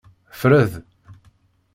[0.39, 0.71] Freḍ.